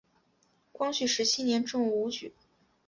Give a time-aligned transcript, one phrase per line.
[0.71, 2.33] 光绪十七年中武举。